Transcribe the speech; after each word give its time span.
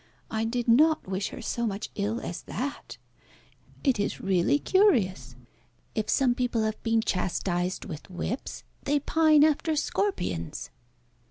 I 0.31 0.45
did 0.45 0.67
not 0.67 1.07
wish 1.07 1.27
her 1.27 1.43
so 1.43 1.67
much 1.67 1.91
ill 1.93 2.19
as 2.21 2.41
that. 2.49 2.97
It 3.83 3.99
is 3.99 4.19
really 4.19 4.57
curious. 4.57 5.35
If 5.93 6.09
some 6.09 6.33
people 6.33 6.63
have 6.63 6.81
been 6.81 7.01
chastised 7.01 7.85
with 7.85 8.09
whips, 8.09 8.63
they 8.81 8.99
pine 8.99 9.43
after 9.43 9.75
scorpions. 9.75 10.71